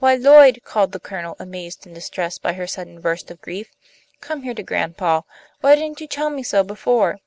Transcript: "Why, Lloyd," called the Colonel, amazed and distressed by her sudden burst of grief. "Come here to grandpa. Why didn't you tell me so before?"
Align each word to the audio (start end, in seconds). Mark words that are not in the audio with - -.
"Why, 0.00 0.16
Lloyd," 0.16 0.60
called 0.64 0.92
the 0.92 1.00
Colonel, 1.00 1.34
amazed 1.38 1.86
and 1.86 1.94
distressed 1.94 2.42
by 2.42 2.52
her 2.52 2.66
sudden 2.66 3.00
burst 3.00 3.30
of 3.30 3.40
grief. 3.40 3.70
"Come 4.20 4.42
here 4.42 4.52
to 4.52 4.62
grandpa. 4.62 5.22
Why 5.62 5.76
didn't 5.76 6.02
you 6.02 6.06
tell 6.06 6.28
me 6.28 6.42
so 6.42 6.62
before?" 6.62 7.20